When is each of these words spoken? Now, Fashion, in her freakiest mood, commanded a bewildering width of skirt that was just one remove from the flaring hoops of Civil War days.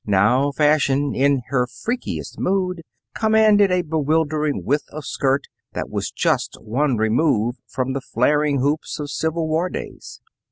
Now, 0.07 0.51
Fashion, 0.51 1.13
in 1.13 1.43
her 1.49 1.67
freakiest 1.67 2.39
mood, 2.39 2.81
commanded 3.13 3.71
a 3.71 3.83
bewildering 3.83 4.63
width 4.65 4.85
of 4.89 5.05
skirt 5.05 5.45
that 5.73 5.91
was 5.91 6.09
just 6.09 6.57
one 6.59 6.97
remove 6.97 7.57
from 7.67 7.93
the 7.93 8.01
flaring 8.01 8.61
hoops 8.61 8.99
of 8.99 9.11
Civil 9.11 9.47
War 9.47 9.69
days. 9.69 10.19